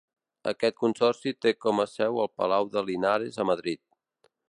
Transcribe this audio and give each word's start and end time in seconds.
Aquest 0.51 0.75
consorci 0.83 1.35
té 1.47 1.53
com 1.67 1.83
a 1.83 1.87
seu 1.93 2.19
el 2.25 2.33
Palau 2.41 2.69
de 2.79 2.87
Linares 2.91 3.43
a 3.45 3.51
Madrid. 3.53 3.83